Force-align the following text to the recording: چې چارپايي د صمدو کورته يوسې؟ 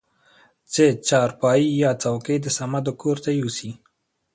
چې 0.73 0.85
چارپايي 1.07 1.67
د 2.43 2.45
صمدو 2.57 2.91
کورته 3.01 3.29
يوسې؟ 3.41 3.69